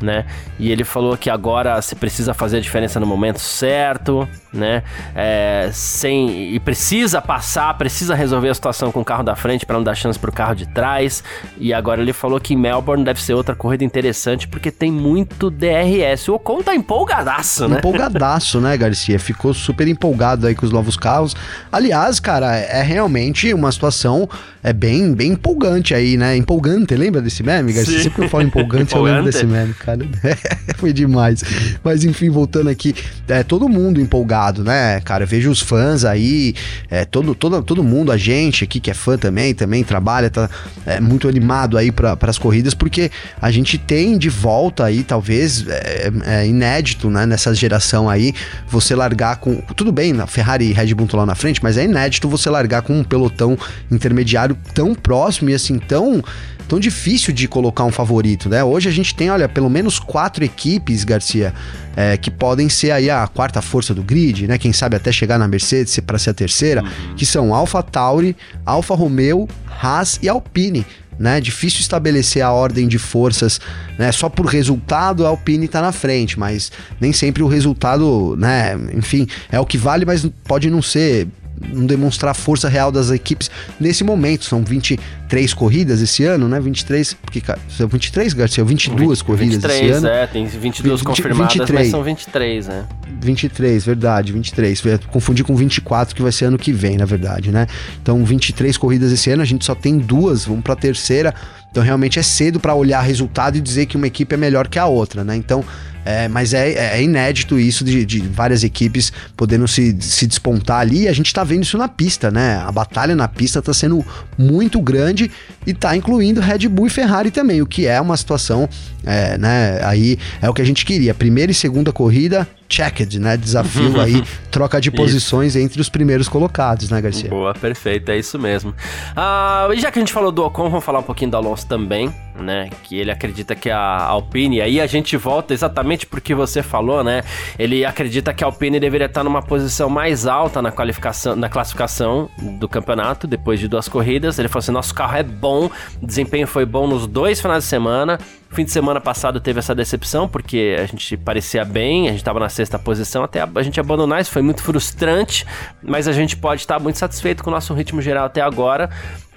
[0.00, 0.26] né?
[0.58, 4.82] E ele falou que agora você precisa fazer a diferença no momento certo, né?
[5.14, 9.76] É, sem e precisa passar, precisa resolver a situação com o carro da frente para
[9.76, 11.24] não dar chance pro carro de trás.
[11.58, 16.28] E agora ele falou que Melbourne deve ser outra corrida interessante porque tem muito DRS.
[16.28, 17.78] O Ocon tá empolgadaço, né?
[17.78, 19.18] Empolgadaço, né, Garcia?
[19.18, 21.34] Ficou super empolgado aí com os novos carros.
[21.70, 24.28] Aliás, cara, é realmente uma situação
[24.62, 26.36] é bem, bem empolgante aí, né?
[26.36, 27.96] Empolgante, lembra desse meme, Garcia?
[27.96, 28.04] Sim.
[28.04, 30.06] Sempre que eu falo empolgante, eu lembro desse meme, cara.
[30.76, 31.42] Foi demais.
[31.82, 32.94] Mas enfim, voltando aqui,
[33.26, 35.24] é todo mundo empolgado, né, cara?
[35.24, 36.54] Eu vejo os fãs aí,
[36.90, 40.48] é, todo, todo, todo mundo, a gente aqui que é fã também, também trabalha, tá
[40.84, 45.66] é, muito animado aí para as corridas, porque a gente tem de volta aí, talvez,
[45.68, 48.34] é, é, inédito, né, nessa geração aí,
[48.68, 49.60] você largar com.
[49.76, 52.82] Tudo bem, a Ferrari e Red Bull lá na frente, mas é inédito você largar
[52.82, 53.58] com um pelotão
[53.90, 56.22] intermediário tão próximo e assim, tão
[56.68, 58.62] tão difícil de colocar um favorito, né?
[58.62, 61.52] Hoje a gente tem, olha, pelo menos quatro equipes, Garcia,
[61.96, 64.58] é, que podem ser aí a quarta força do grid, né?
[64.58, 67.14] Quem sabe até chegar na Mercedes para ser a terceira, uhum.
[67.16, 69.48] que são Alfa Tauri, Alfa Romeo,
[69.80, 70.86] Haas e Alpine.
[71.18, 71.40] Né?
[71.40, 73.60] Difícil estabelecer a ordem de forças,
[73.98, 74.10] né?
[74.10, 78.76] Só por resultado a Alpine está na frente, mas nem sempre o resultado, né?
[78.94, 81.28] Enfim, é o que vale, mas pode não ser
[81.70, 84.44] não demonstrar a força real das equipes nesse momento.
[84.44, 84.98] São 23
[85.32, 86.60] 23 corridas esse ano, né?
[86.60, 90.06] 23, porque são 23, Garcia, 22 20, corridas 23, esse ano.
[90.08, 91.80] é, tem 22 20, confirmadas, 23.
[91.80, 92.84] mas são 23, né?
[93.20, 94.82] 23, verdade, 23.
[95.10, 97.66] Confundi com 24 que vai ser ano que vem, na verdade, né?
[98.02, 101.34] Então 23 corridas esse ano, a gente só tem duas, vamos para a terceira.
[101.70, 104.78] Então realmente é cedo para olhar resultado e dizer que uma equipe é melhor que
[104.78, 105.34] a outra, né?
[105.34, 105.64] Então
[106.04, 111.02] é, mas é, é, inédito isso de, de, várias equipes podendo se, se despontar ali.
[111.02, 112.56] E a gente está vendo isso na pista, né?
[112.56, 114.04] A batalha na pista está sendo
[114.36, 115.21] muito grande
[115.66, 118.68] e está incluindo Red Bull e Ferrari também, o que é uma situação,
[119.04, 119.80] é, né?
[119.84, 121.14] Aí é o que a gente queria.
[121.14, 123.36] Primeira e segunda corrida, checked, né?
[123.36, 127.28] Desafio aí, troca de posições entre os primeiros colocados, né, Garcia?
[127.28, 128.74] Boa, perfeito, é isso mesmo.
[129.14, 131.66] Ah, e já que a gente falou do Ocon, vamos falar um pouquinho do Alonso
[131.66, 132.70] também, né?
[132.82, 137.22] Que ele acredita que a Alpine, aí a gente volta exatamente porque você falou, né?
[137.58, 142.30] Ele acredita que a Alpine deveria estar numa posição mais alta na qualificação, na classificação
[142.38, 144.38] do campeonato, depois de duas corridas.
[144.38, 145.70] Ele falou assim: nosso carro é bom,
[146.02, 148.18] desempenho foi bom nos dois finais de semana.
[148.50, 152.38] Fim de semana passado teve essa decepção, porque a gente parecia bem, a gente estava
[152.38, 155.46] na sexta posição, até a gente abandonar, isso foi muito frustrante,
[155.82, 158.90] mas a gente pode estar muito satisfeito com o nosso ritmo geral até agora,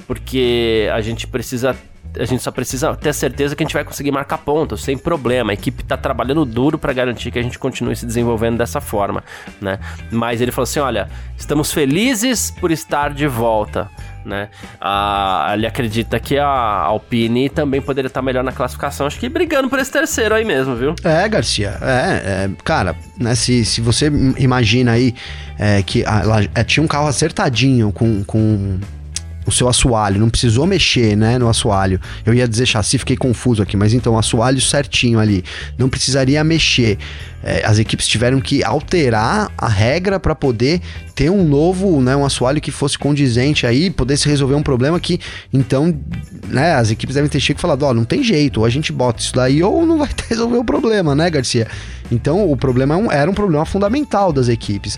[0.05, 1.75] porque a gente precisa
[2.19, 5.51] a gente só precisa ter certeza que a gente vai conseguir marcar pontos sem problema.
[5.51, 9.23] A equipe está trabalhando duro para garantir que a gente continue se desenvolvendo dessa forma,
[9.61, 9.79] né?
[10.11, 13.89] Mas ele falou assim: olha, estamos felizes por estar de volta
[14.25, 14.49] né?
[14.81, 19.69] Ah, ele acredita que a Alpine também poderia estar melhor na classificação, acho que brigando
[19.69, 20.95] por esse terceiro aí mesmo, viu?
[21.03, 25.13] É, Garcia, é, é cara, né, se, se você imagina aí
[25.57, 28.79] é, que ela é, tinha um carro acertadinho com, com
[29.45, 31.99] o seu assoalho, não precisou mexer, né, no assoalho.
[32.25, 35.43] Eu ia dizer chassi, fiquei confuso aqui, mas então assoalho certinho ali,
[35.77, 36.97] não precisaria mexer.
[37.43, 40.81] É, as equipes tiveram que alterar a regra para poder
[41.13, 44.99] ter um novo, né, um assoalho que fosse condizente aí, poder se resolver um problema
[44.99, 45.19] que,
[45.53, 45.95] então,
[46.47, 48.69] né, as equipes devem ter chegado e falado, ó, oh, não tem jeito, ou a
[48.69, 51.67] gente bota isso daí ou não vai resolver o problema, né, Garcia?
[52.11, 54.97] Então, o problema é era um problema fundamental das equipes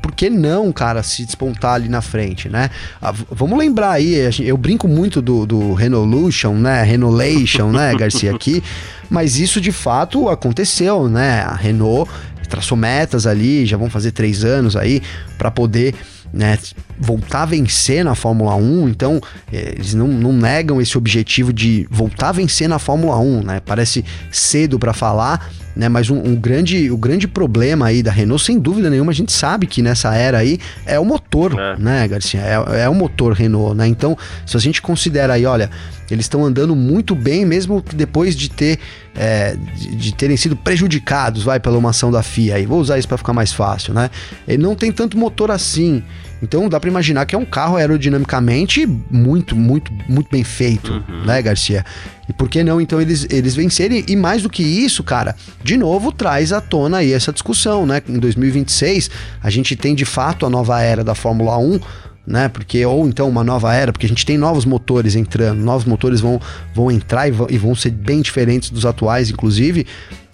[0.00, 2.70] por que não, cara, se despontar ali na frente, né?
[3.00, 6.82] Ah, vamos lembrar aí, eu brinco muito do, do Renolution, né?
[6.82, 8.62] Renolation, né, Garcia, aqui,
[9.10, 11.42] mas isso de fato aconteceu, né?
[11.42, 12.10] A Renault
[12.48, 15.02] traçou metas ali, já vão fazer três anos aí,
[15.36, 15.94] para poder
[16.32, 16.58] né,
[16.98, 19.20] voltar a vencer na Fórmula 1, então
[19.52, 23.60] eh, eles não, não, negam esse objetivo de voltar a vencer na Fórmula 1, né?
[23.60, 25.88] Parece cedo para falar, né?
[25.88, 29.30] Mas um, um, grande, o grande problema aí da Renault, sem dúvida nenhuma, a gente
[29.30, 31.78] sabe que nessa era aí é o motor, é.
[31.78, 32.40] né, Garcia?
[32.40, 33.86] É, é o motor Renault, né?
[33.86, 35.70] Então, se a gente considera aí, olha,
[36.10, 38.80] eles estão andando muito bem, mesmo depois de ter
[39.14, 42.56] é, de, de, terem sido prejudicados, vai, pela uma ação da FIA.
[42.56, 44.10] Aí vou usar isso para ficar mais fácil, né?
[44.48, 46.02] Ele não tem tanto motor assim.
[46.42, 51.24] Então dá para imaginar que é um carro aerodinamicamente muito, muito, muito bem feito, uhum.
[51.24, 51.84] né, Garcia?
[52.28, 54.04] E por que não então eles, eles vencerem?
[54.06, 58.02] E mais do que isso, cara, de novo traz à tona aí essa discussão, né?
[58.08, 59.10] Em 2026
[59.42, 61.80] a gente tem de fato a nova era da Fórmula 1
[62.28, 62.46] né?
[62.46, 66.20] Porque ou então uma nova era, porque a gente tem novos motores entrando, novos motores
[66.20, 66.38] vão,
[66.74, 69.86] vão entrar e vão, e vão ser bem diferentes dos atuais, inclusive.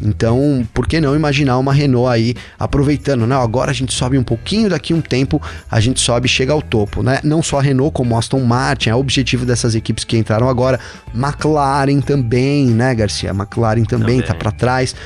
[0.02, 3.36] Então, por que não imaginar uma Renault aí aproveitando, né?
[3.36, 6.60] Agora a gente sobe um pouquinho, daqui um tempo a gente sobe e chega ao
[6.60, 7.20] topo, né?
[7.22, 10.48] Não só a Renault, como a Aston Martin, é o objetivo dessas equipes que entraram
[10.48, 10.80] agora.
[11.14, 13.30] McLaren também, né, Garcia?
[13.30, 14.22] McLaren também, também.
[14.22, 14.96] tá para trás.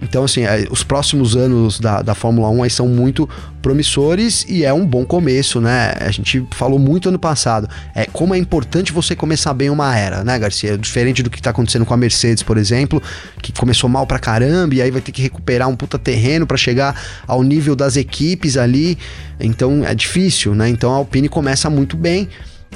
[0.00, 3.28] Então, assim, é, os próximos anos da, da Fórmula 1 aí são muito
[3.60, 5.94] promissores e é um bom começo, né?
[6.00, 7.68] A gente falou muito ano passado.
[7.94, 10.78] É como é importante você começar bem uma era, né, Garcia?
[10.78, 13.02] Diferente do que tá acontecendo com a Mercedes, por exemplo,
[13.42, 16.56] que começou mal pra caramba e aí vai ter que recuperar um puta terreno para
[16.56, 18.96] chegar ao nível das equipes ali.
[19.40, 20.68] Então é difícil, né?
[20.68, 22.28] Então a Alpine começa muito bem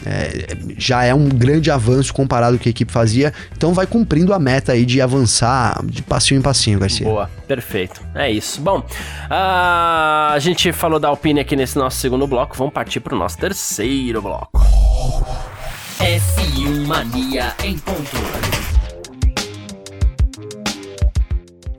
[0.06, 3.32] é, já é um grande avanço comparado com o que a equipe fazia.
[3.56, 7.06] Então vai cumprindo a meta aí de avançar de passinho em passinho, Garcia.
[7.06, 8.00] Boa, perfeito.
[8.14, 8.60] É isso.
[8.60, 8.84] Bom,
[9.30, 12.56] a gente falou da Alpine aqui nesse nosso segundo bloco.
[12.56, 14.50] Vamos partir para o nosso terceiro bloco.
[15.98, 18.51] F1 Mania em ponto.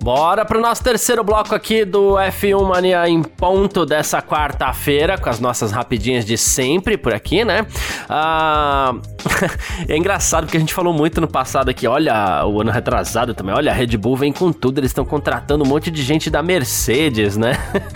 [0.04, 5.40] Bora pro nosso terceiro bloco aqui do F1 Mania em ponto dessa quarta-feira, com as
[5.40, 7.66] nossas rapidinhas de sempre por aqui, né?
[8.10, 8.96] Ah,
[9.88, 13.56] é engraçado porque a gente falou muito no passado aqui, olha, o ano retrasado também,
[13.56, 16.44] olha, a Red Bull vem com tudo, eles estão contratando um monte de gente da
[16.44, 17.54] Mercedes, né?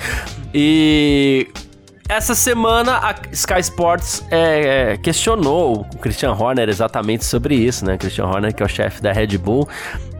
[0.55, 1.45] e
[2.07, 7.97] essa semana a Sky Sports é, questionou o Christian Horner exatamente sobre isso, né?
[7.97, 9.67] Christian Horner, que é o chefe da Red Bull,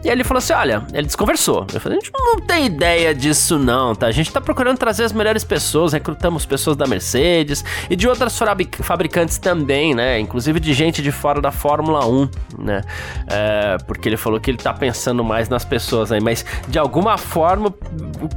[0.04, 1.66] e ele falou assim: olha, ele desconversou.
[1.72, 4.06] Eu falei, a gente não tem ideia disso, não, tá?
[4.06, 8.38] A gente tá procurando trazer as melhores pessoas, recrutamos pessoas da Mercedes e de outras
[8.80, 10.20] fabricantes também, né?
[10.20, 12.82] Inclusive de gente de fora da Fórmula 1, né?
[13.26, 17.18] É, porque ele falou que ele tá pensando mais nas pessoas aí, mas de alguma
[17.18, 17.74] forma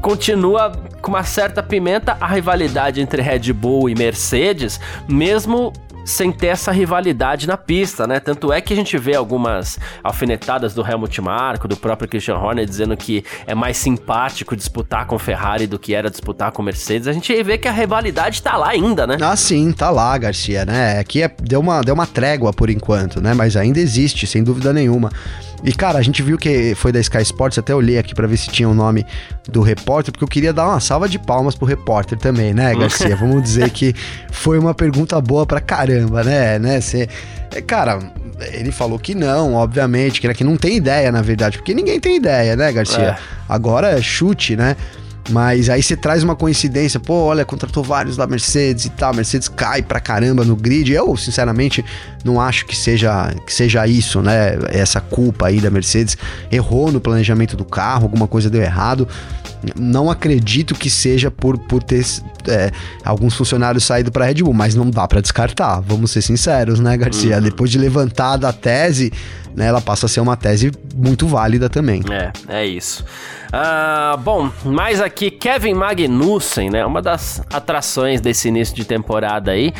[0.01, 0.71] continua
[1.01, 5.71] com uma certa pimenta a rivalidade entre Red Bull e Mercedes, mesmo
[6.05, 8.19] sem ter essa rivalidade na pista, né?
[8.19, 12.65] Tanto é que a gente vê algumas alfinetadas do Helmut Marko, do próprio Christian Horner,
[12.65, 17.07] dizendo que é mais simpático disputar com Ferrari do que era disputar com Mercedes.
[17.07, 19.17] A gente vê que a rivalidade tá lá ainda, né?
[19.21, 20.99] Ah, sim, tá lá, Garcia, né?
[20.99, 23.33] Aqui é, deu, uma, deu uma trégua por enquanto, né?
[23.33, 25.11] Mas ainda existe, sem dúvida nenhuma.
[25.63, 28.37] E, cara, a gente viu que foi da Sky Sports, até olhei aqui para ver
[28.37, 29.05] se tinha o nome
[29.47, 33.15] do repórter, porque eu queria dar uma salva de palmas pro repórter também, né, Garcia?
[33.15, 33.93] Vamos dizer que
[34.31, 36.57] foi uma pergunta boa pra caramba, né?
[36.57, 36.81] né?
[36.81, 37.07] Cê,
[37.53, 37.99] é, cara,
[38.53, 42.15] ele falou que não, obviamente, que, que não tem ideia, na verdade, porque ninguém tem
[42.15, 42.99] ideia, né, Garcia?
[42.99, 43.17] É.
[43.47, 44.75] Agora é chute, né?
[45.29, 49.47] Mas aí você traz uma coincidência, pô, olha, contratou vários da Mercedes e tal, Mercedes
[49.47, 50.91] cai pra caramba no grid.
[50.91, 51.85] Eu, sinceramente,
[52.23, 54.57] não acho que seja, que seja isso, né?
[54.69, 56.17] Essa culpa aí da Mercedes.
[56.51, 59.07] Errou no planejamento do carro, alguma coisa deu errado.
[59.77, 62.03] Não acredito que seja por, por ter
[62.47, 62.71] é,
[63.05, 65.81] alguns funcionários saído para Red Bull, mas não dá para descartar.
[65.81, 67.37] Vamos ser sinceros, né, Garcia?
[67.37, 67.43] Uhum.
[67.43, 69.13] Depois de levantada a tese,
[69.55, 72.01] né, ela passa a ser uma tese muito válida também.
[72.09, 73.05] É, é isso.
[73.47, 76.85] Uh, bom, mais aqui, Kevin Magnussen, né?
[76.85, 79.73] Uma das atrações desse início de temporada aí.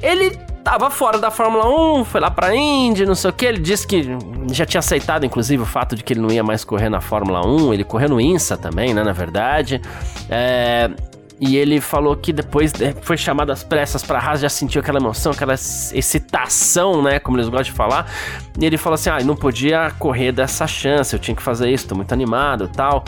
[0.00, 1.68] Ele tava fora da Fórmula
[2.00, 3.46] 1, foi lá pra Indy, não sei o que.
[3.46, 4.16] Ele disse que
[4.50, 7.46] já tinha aceitado, inclusive, o fato de que ele não ia mais correr na Fórmula
[7.46, 7.72] 1.
[7.72, 9.04] Ele correu no INSA também, né?
[9.04, 9.80] Na verdade.
[10.28, 10.90] É,
[11.40, 12.72] e ele falou que depois
[13.02, 17.18] foi chamado às pressas para a Haas, já sentiu aquela emoção, aquela excitação, né?
[17.18, 18.10] Como eles gostam de falar.
[18.58, 21.88] E ele falou assim: ah, não podia correr dessa chance, eu tinha que fazer isso,
[21.88, 23.04] tô muito animado tal.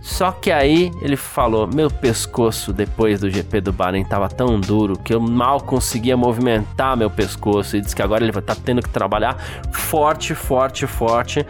[0.00, 4.96] Só que aí ele falou: meu pescoço depois do GP do Bahrein tava tão duro
[4.96, 7.76] que eu mal conseguia movimentar meu pescoço.
[7.76, 9.36] E disse que agora ele vai estar tá tendo que trabalhar
[9.70, 11.44] forte, forte, forte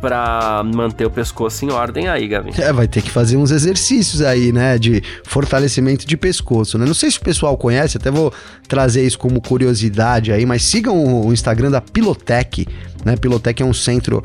[0.00, 2.52] para manter o pescoço em ordem aí, Gabi.
[2.58, 6.86] É, vai ter que fazer uns exercícios aí, né, de fortalecimento de pescoço, né?
[6.86, 8.32] Não sei se o pessoal conhece, até vou
[8.66, 12.66] trazer isso como curiosidade aí, mas sigam o Instagram da Pilotec,
[13.04, 13.16] né?
[13.16, 14.22] Pilotec é um centro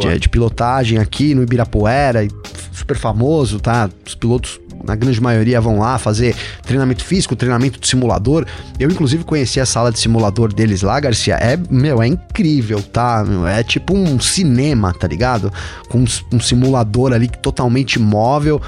[0.00, 2.26] de, de, pilotagem aqui no Ibirapuera,
[2.72, 3.90] super famoso, tá?
[4.06, 8.46] Os pilotos na grande maioria vão lá fazer treinamento físico, treinamento de simulador.
[8.78, 11.34] Eu, inclusive, conheci a sala de simulador deles lá, Garcia.
[11.34, 13.24] É, meu, é incrível, tá?
[13.54, 15.52] É tipo um cinema, tá ligado?
[15.88, 18.60] Com um, simulador ali totalmente móvel.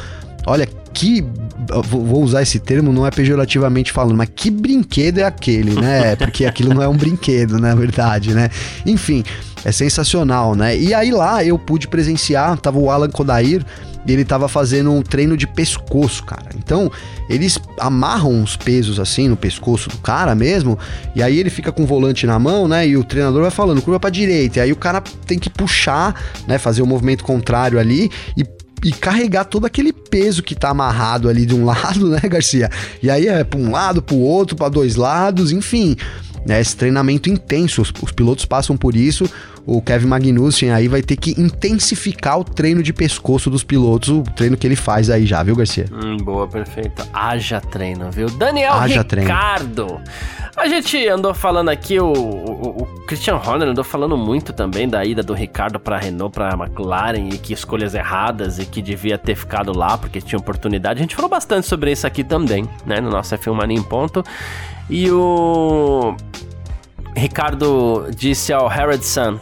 [0.46, 1.24] Olha, que.
[1.84, 6.16] Vou usar esse termo, não é pejorativamente falando, mas que brinquedo é aquele, né?
[6.16, 8.48] Porque aquilo não é um brinquedo, na verdade, né?
[8.86, 9.22] Enfim,
[9.64, 10.76] é sensacional, né?
[10.78, 13.62] E aí lá eu pude presenciar, tava o Alan Kodair
[14.08, 16.48] e ele tava fazendo um treino de pescoço, cara.
[16.56, 16.90] Então,
[17.28, 20.78] eles amarram os pesos assim no pescoço do cara mesmo,
[21.14, 22.88] e aí ele fica com o volante na mão, né?
[22.88, 26.14] E o treinador vai falando, curva pra direita, e aí o cara tem que puxar,
[26.46, 26.56] né?
[26.56, 28.44] Fazer o movimento contrário ali e
[28.84, 32.70] e carregar todo aquele peso que tá amarrado ali de um lado, né, Garcia?
[33.02, 35.96] E aí é para um lado, para o outro, para dois lados, enfim.
[36.46, 39.28] Né, esse treinamento intenso, os, os, pilotos passam por isso.
[39.70, 44.22] O Kevin Magnussen aí vai ter que intensificar o treino de pescoço dos pilotos, o
[44.22, 45.84] treino que ele faz aí já, viu, Garcia?
[45.92, 47.06] Hum, boa, perfeito.
[47.12, 48.30] Haja treino, viu?
[48.30, 49.84] Daniel Haja Ricardo.
[49.84, 50.02] Treino.
[50.56, 55.04] A gente andou falando aqui, o, o, o, Christian Horner andou falando muito também da
[55.04, 59.36] ida do Ricardo para Renault, para McLaren e que escolhas erradas e que devia ter
[59.36, 60.98] ficado lá porque tinha oportunidade.
[60.98, 64.24] A gente falou bastante sobre isso aqui também, né, no nosso F1 Mania em ponto.
[64.88, 66.16] E o
[67.18, 69.38] Ricardo disse ao Harold Sun,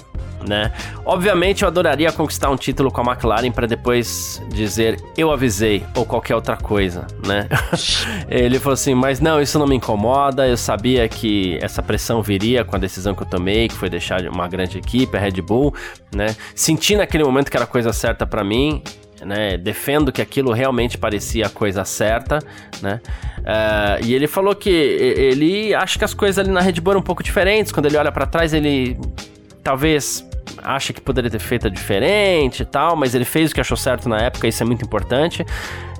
[0.47, 0.73] né?
[1.05, 6.05] Obviamente eu adoraria conquistar um título com a McLaren para depois dizer eu avisei ou
[6.05, 7.49] qualquer outra coisa, né?
[8.29, 12.65] Ele falou assim, mas não, isso não me incomoda, eu sabia que essa pressão viria
[12.65, 15.75] com a decisão que eu tomei, que foi deixar uma grande equipe, a Red Bull,
[16.15, 16.35] né?
[16.55, 18.83] Senti naquele momento que era a coisa certa para mim,
[19.25, 19.57] né?
[19.57, 22.39] Defendo que aquilo realmente parecia a coisa certa,
[22.83, 23.01] né?
[23.39, 27.01] Uh, e ele falou que ele acha que as coisas ali na Red Bull eram
[27.01, 27.71] um pouco diferentes.
[27.73, 28.99] Quando ele olha para trás, ele
[29.63, 30.25] talvez
[30.63, 34.09] acha que poderia ter feito diferente e tal, mas ele fez o que achou certo
[34.09, 35.45] na época, isso é muito importante.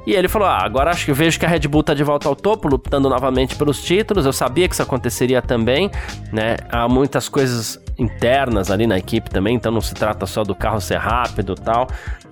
[0.07, 2.29] E ele falou: ah, agora acho que vejo que a Red Bull tá de volta
[2.29, 4.25] ao topo, lutando novamente pelos títulos.
[4.25, 5.91] Eu sabia que isso aconteceria também,
[6.33, 6.57] né?
[6.71, 10.81] Há muitas coisas internas ali na equipe também, então não se trata só do carro
[10.81, 11.89] ser rápido e tal.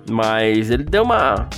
[0.09, 1.49] Mas ele deu uma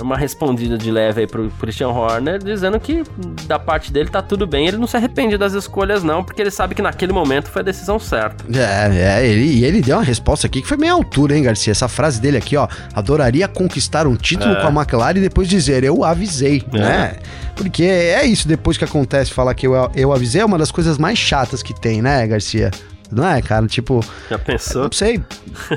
[0.00, 3.02] uma respondida de leve aí pro Christian Horner, dizendo que
[3.46, 6.50] da parte dele tá tudo bem, ele não se arrepende das escolhas não, porque ele
[6.50, 8.44] sabe que naquele momento foi a decisão certa.
[8.52, 11.70] É, é, ele, e ele deu uma resposta aqui que foi meio altura, hein, Garcia?
[11.70, 14.60] Essa frase dele aqui, ó, adoraria conquistar um título é.
[14.60, 16.78] com a McLaren e depois dizer, eu avisei, é.
[16.78, 17.16] né?
[17.54, 20.98] Porque é isso, depois que acontece, falar que eu, eu avisei, é uma das coisas
[20.98, 22.70] mais chatas que tem, né, Garcia?
[23.14, 23.66] Não é, cara?
[23.66, 24.04] Tipo.
[24.28, 24.84] Já pensou?
[24.84, 25.22] Não sei.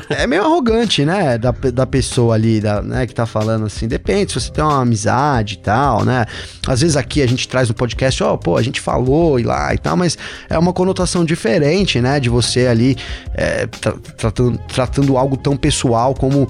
[0.10, 1.38] É meio arrogante, né?
[1.38, 3.88] Da, da pessoa ali, da, né, que tá falando assim.
[3.88, 6.26] Depende, se você tem uma amizade e tal, né?
[6.68, 9.44] Às vezes aqui a gente traz no podcast, ó, oh, pô, a gente falou e
[9.44, 10.18] lá e tal, mas
[10.50, 12.20] é uma conotação diferente, né?
[12.20, 12.98] De você ali
[13.34, 16.48] é, tra tratando, tratando algo tão pessoal como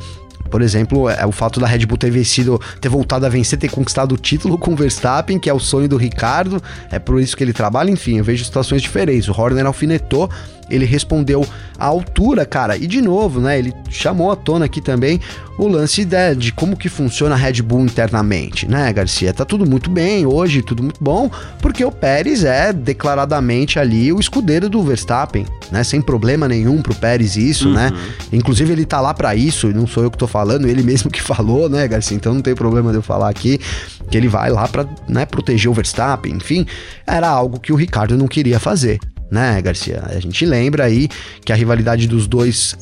[0.50, 3.69] por exemplo, é o fato da Red Bull ter vencido, ter voltado a vencer, ter
[3.69, 7.36] conquistado o título com o Verstappen, que é o sonho do Ricardo, é por isso
[7.36, 9.28] que ele trabalha, enfim, eu vejo situações diferentes.
[9.28, 10.30] O Horner alfinetou
[10.69, 11.45] ele respondeu
[11.77, 12.77] à altura, cara.
[12.77, 13.58] E de novo, né?
[13.58, 15.19] Ele chamou à tona aqui também
[15.58, 19.34] o lance de, de, como que funciona a Red Bull internamente, né, Garcia?
[19.34, 24.19] Tá tudo muito bem hoje, tudo muito bom, porque o Pérez é declaradamente ali o
[24.19, 25.84] escudeiro do Verstappen, né?
[25.84, 27.88] Sem problema nenhum pro Pérez isso, né?
[27.88, 27.95] uhum.
[27.95, 28.13] né?
[28.34, 31.21] Inclusive ele tá lá para isso, não sou eu que tô falando, ele mesmo que
[31.23, 32.15] falou, né, Garcia?
[32.15, 33.60] Então não tem problema de eu falar aqui
[34.10, 36.65] que ele vai lá para, né, proteger o Verstappen, enfim,
[37.06, 38.99] era algo que o Ricardo não queria fazer,
[39.30, 40.04] né, Garcia?
[40.06, 41.10] A gente lembra aí
[41.44, 42.76] que a rivalidade dos dois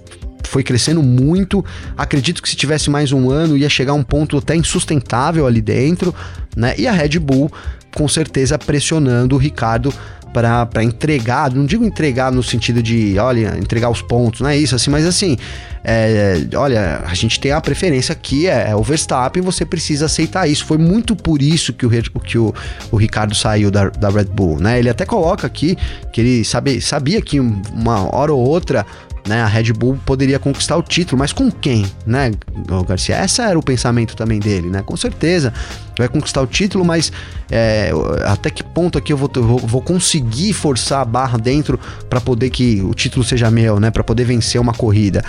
[0.43, 1.65] foi crescendo muito.
[1.97, 5.61] Acredito que se tivesse mais um ano ia chegar a um ponto até insustentável ali
[5.61, 6.13] dentro,
[6.55, 6.75] né?
[6.77, 7.51] E a Red Bull
[7.93, 9.93] com certeza pressionando o Ricardo
[10.41, 14.75] para entregar, não digo entregar no sentido de, olha, entregar os pontos, não é isso
[14.75, 15.37] assim, mas assim,
[15.81, 20.45] é, olha, a gente tem a preferência aqui, é, é, o Verstappen, você precisa aceitar
[20.45, 20.65] isso.
[20.65, 22.53] Foi muito por isso que o, que o,
[22.91, 24.77] o Ricardo saiu da, da Red Bull, né?
[24.77, 25.77] Ele até coloca aqui
[26.11, 28.85] que ele sabe, sabia que uma hora ou outra
[29.25, 29.41] né?
[29.41, 32.31] A Red Bull poderia conquistar o título, mas com quem, né,
[32.69, 33.23] o Garcia?
[33.23, 34.81] Esse era o pensamento também dele, né?
[34.81, 35.53] Com certeza
[35.97, 37.11] vai conquistar o título, mas
[37.49, 37.91] é,
[38.25, 42.49] até que ponto aqui eu vou, vou, vou conseguir forçar a barra dentro para poder
[42.49, 43.89] que o título seja meu, né?
[43.91, 45.23] Para poder vencer uma corrida.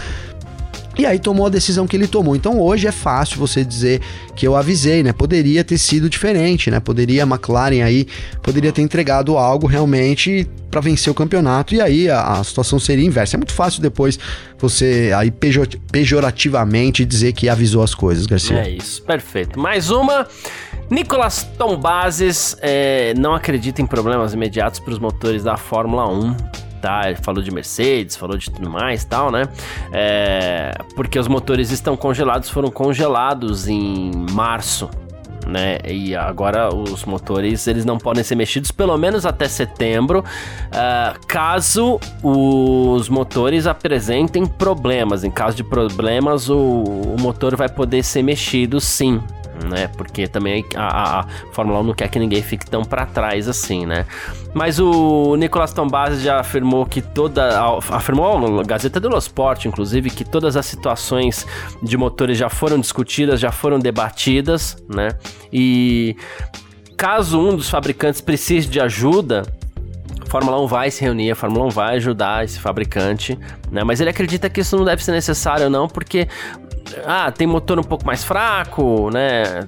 [0.98, 2.34] E aí tomou a decisão que ele tomou.
[2.34, 4.00] Então hoje é fácil você dizer
[4.34, 5.12] que eu avisei, né?
[5.12, 6.80] Poderia ter sido diferente, né?
[6.80, 8.06] Poderia a McLaren aí
[8.42, 13.04] poderia ter entregado algo realmente para vencer o campeonato e aí a, a, situação seria
[13.04, 13.36] inversa.
[13.36, 14.18] É muito fácil depois
[14.58, 18.58] você aí pejor, pejorativamente dizer que avisou as coisas, Garcia.
[18.58, 19.58] É isso, perfeito.
[19.58, 20.26] Mais uma.
[20.90, 27.02] Nicolas Tombazes é, não acredita em problemas imediatos para os motores da Fórmula 1 tá?
[27.22, 29.48] Falou de Mercedes, falou de tudo mais tal, né?
[29.92, 34.88] É, porque os motores estão congelados, foram congelados em março.
[35.46, 35.78] Né?
[35.86, 42.00] E agora os motores eles não podem ser mexidos pelo menos até setembro, uh, caso
[42.20, 45.22] os motores apresentem problemas.
[45.22, 49.22] Em caso de problemas, o, o motor vai poder ser mexido, sim
[49.64, 49.88] né?
[49.88, 53.86] Porque também a, a, Fórmula 1 não quer que ninguém fique tão para trás assim,
[53.86, 54.06] né?
[54.54, 57.60] Mas o Nicolas Tombazzi já afirmou que toda.
[57.90, 61.46] Afirmou na Gazeta dello Sport, inclusive, que todas as situações
[61.82, 65.10] de motores já foram discutidas, já foram debatidas, né?
[65.52, 66.16] E
[66.96, 69.65] caso um dos fabricantes precise de ajuda, a
[70.36, 73.38] Fórmula 1 vai se reunir, a Fórmula 1 vai ajudar esse fabricante,
[73.70, 73.82] né?
[73.82, 76.28] Mas ele acredita que isso não deve ser necessário, não, porque
[77.06, 79.66] ah, tem motor um pouco mais fraco, né?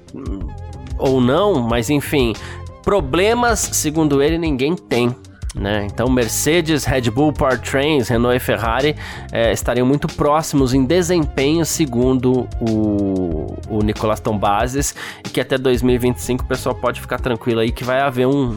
[0.98, 2.34] Ou não, mas enfim,
[2.82, 5.16] problemas, segundo ele, ninguém tem.
[5.54, 5.86] Né?
[5.90, 8.94] Então, Mercedes, Red Bull, Powertrains, Renault e Ferrari
[9.32, 16.44] é, estariam muito próximos em desempenho, segundo o, o Nicolas Tombazes, e que até 2025
[16.44, 18.54] o pessoal pode ficar tranquilo aí que vai haver um,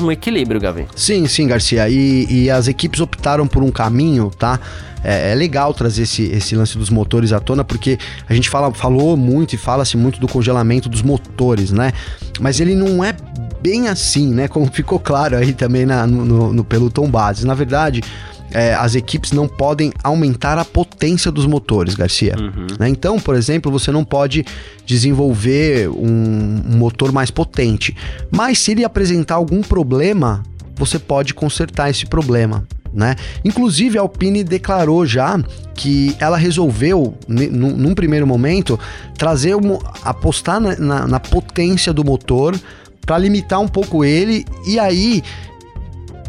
[0.00, 0.86] um equilíbrio, Gavi.
[0.96, 1.88] Sim, sim, Garcia.
[1.88, 4.58] E, e as equipes optaram por um caminho, tá?
[5.04, 8.72] É, é, legal trazer esse, esse lance dos motores à tona, porque a gente fala,
[8.72, 11.92] falou muito e fala-se muito do congelamento dos motores, né?
[12.40, 13.14] Mas ele não é
[13.60, 14.48] bem assim, né?
[14.48, 17.44] Como ficou claro aí também na, no, no, pelo Tom Bases.
[17.44, 18.02] Na verdade,
[18.52, 22.36] é, as equipes não podem aumentar a potência dos motores, Garcia.
[22.38, 22.66] Uhum.
[22.78, 22.88] Né?
[22.88, 24.44] Então, por exemplo, você não pode
[24.84, 27.96] desenvolver um, um motor mais potente.
[28.30, 30.42] Mas se ele apresentar algum problema,
[30.76, 32.64] você pode consertar esse problema.
[32.92, 33.16] Né?
[33.44, 35.38] Inclusive, a Alpine declarou já
[35.74, 38.78] que ela resolveu, num, primeiro momento,
[39.16, 42.54] trazer um, apostar na, na, na potência do motor
[43.06, 45.22] para limitar um pouco ele e aí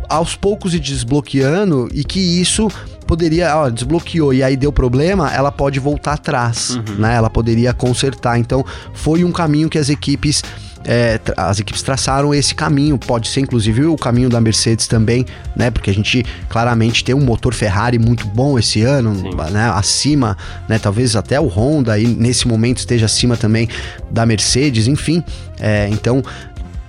[0.10, 2.70] aos poucos ir desbloqueando e que isso
[3.08, 6.96] poderia, ó, desbloqueou e aí deu problema, ela pode voltar atrás, uhum.
[7.00, 7.16] né?
[7.16, 8.40] Ela poderia consertar.
[8.40, 10.44] Então, foi um caminho que as equipes
[10.86, 12.98] é, as equipes traçaram esse caminho.
[12.98, 15.72] Pode ser, inclusive, o caminho da Mercedes também, né?
[15.72, 19.14] Porque a gente claramente tem um motor Ferrari muito bom esse ano,
[19.52, 19.72] né?
[19.74, 20.80] Acima, né?
[20.80, 23.68] Talvez até o Honda aí nesse momento esteja acima também
[24.12, 25.24] da Mercedes, enfim.
[25.60, 26.24] É, então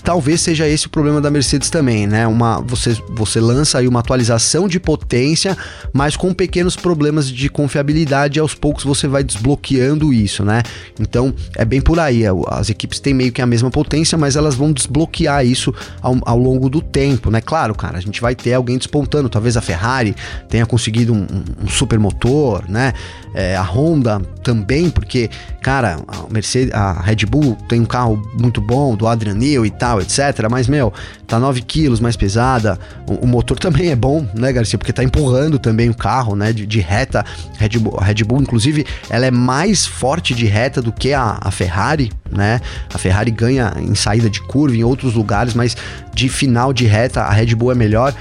[0.04, 2.26] talvez seja esse o problema da Mercedes também, né?
[2.26, 5.56] Uma, você, você lança aí uma atualização de potência,
[5.92, 10.62] mas com pequenos problemas de confiabilidade, aos poucos você vai desbloqueando isso, né?
[11.00, 12.22] Então é bem por aí.
[12.48, 16.38] As equipes têm meio que a mesma potência, mas elas vão desbloquear isso ao, ao
[16.38, 17.40] longo do tempo, né?
[17.40, 19.30] Claro, cara, a gente vai ter alguém despontando.
[19.30, 20.14] Talvez a Ferrari
[20.50, 21.26] tenha conseguido um,
[21.64, 22.92] um super motor, né?
[23.34, 25.30] É, a Honda também, porque,
[25.64, 29.70] cara, a Mercedes, a Red Bull tem um carro muito bom do Adrian Newey e
[29.70, 30.46] tal, etc.
[30.50, 30.92] Mas, meu,
[31.26, 32.78] tá 9 quilos mais pesada.
[33.08, 34.78] O, o, motor também é bom, né, Garcia?
[34.78, 36.52] Porque tá empurrando também o carro, né?
[36.52, 37.24] De, de reta.
[37.56, 41.38] Red Bull, a Red Bull, inclusive, ela é mais forte de reta do que a,
[41.40, 42.60] a Ferrari, né?
[42.92, 45.74] A Ferrari ganha em saída de curva em outros lugares, mas
[46.12, 48.14] de final de reta a Red Bull é melhor.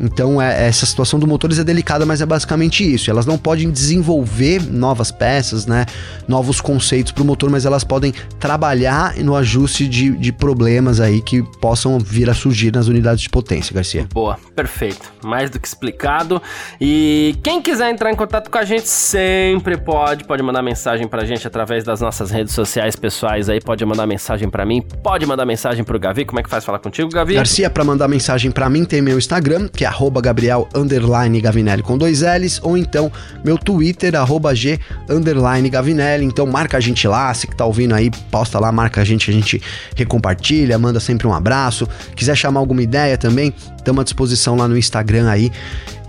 [0.00, 3.10] Então, é, essa situação do motores é delicada, mas é basicamente isso.
[3.10, 5.84] Elas não podem desenvolver novas peças, né?
[6.26, 11.20] Novos conceitos para o motor, mas elas podem trabalhar no ajuste de, de problemas aí
[11.20, 14.06] que possam vir a surgir nas unidades de potência, Garcia.
[14.12, 15.12] Boa, perfeito.
[15.22, 16.40] Mais do que explicado.
[16.80, 21.26] E quem quiser entrar em contato com a gente sempre pode, pode mandar mensagem pra
[21.26, 25.44] gente através das nossas redes sociais pessoais aí, pode mandar mensagem para mim, pode mandar
[25.44, 26.24] mensagem pro Gavi.
[26.24, 27.34] Como é que faz falar contigo, Gavi?
[27.34, 31.82] Garcia, para mandar mensagem para mim tem meu Instagram, que é arroba Gabriel underline Gavinelli
[31.82, 33.10] com dois L's, ou então
[33.44, 34.78] meu Twitter, arroba G
[35.08, 36.24] underline Gavinelli.
[36.24, 39.30] Então marca a gente lá, se que tá ouvindo aí, posta lá, marca a gente,
[39.30, 39.60] a gente
[39.96, 41.88] recompartilha, manda sempre um abraço.
[42.14, 45.50] Quiser chamar alguma ideia também, estamos à disposição lá no Instagram aí.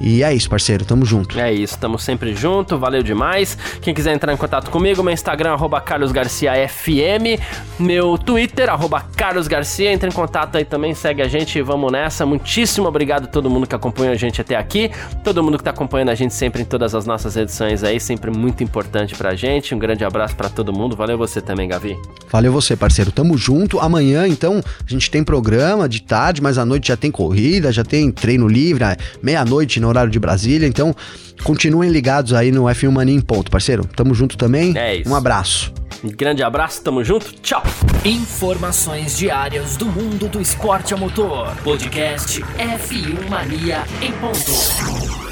[0.03, 1.39] E é isso, parceiro, tamo junto.
[1.39, 3.55] É isso, tamo sempre junto, valeu demais.
[3.83, 7.39] Quem quiser entrar em contato comigo, meu Instagram, arroba carlosgarciafm,
[7.79, 12.25] meu Twitter, arroba carlosgarcia, entra em contato aí também, segue a gente e vamos nessa.
[12.25, 14.89] Muitíssimo obrigado a todo mundo que acompanha a gente até aqui,
[15.23, 18.31] todo mundo que tá acompanhando a gente sempre em todas as nossas edições aí, sempre
[18.31, 19.75] muito importante pra gente.
[19.75, 21.95] Um grande abraço para todo mundo, valeu você também, Gavi.
[22.31, 23.79] Valeu você, parceiro, tamo junto.
[23.79, 27.83] Amanhã, então, a gente tem programa de tarde, mas à noite já tem corrida, já
[27.83, 28.85] tem treino livre,
[29.21, 30.65] meia-noite no horário de Brasília.
[30.65, 30.95] Então,
[31.43, 33.83] continuem ligados aí no F1 Mania em ponto, parceiro.
[33.93, 34.77] Tamo junto também.
[34.77, 35.09] É isso.
[35.09, 35.73] Um abraço.
[36.01, 37.33] Um grande abraço, tamo junto.
[37.41, 37.61] Tchau.
[38.05, 41.55] Informações diárias do mundo do esporte a motor.
[41.57, 45.30] Podcast F1 Mania em ponto.